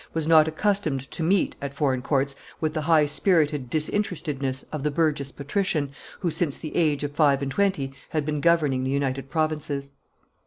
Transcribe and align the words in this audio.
was 0.15 0.25
not 0.25 0.47
accustomed 0.47 0.99
to 1.11 1.21
meet, 1.21 1.55
at 1.61 1.75
foreign 1.75 2.01
courts, 2.01 2.33
with 2.59 2.73
the 2.73 2.81
high 2.81 3.05
spirited 3.05 3.69
disinterestedness 3.69 4.65
of 4.71 4.81
the 4.81 4.89
burgess 4.89 5.31
patrician, 5.31 5.91
who, 6.21 6.31
since 6.31 6.57
the 6.57 6.75
age 6.75 7.03
of 7.03 7.11
five 7.11 7.43
and 7.43 7.51
twenty, 7.51 7.93
had 8.09 8.25
been 8.25 8.41
governing 8.41 8.83
the 8.83 8.89
United 8.89 9.29
Provinces. 9.29 9.91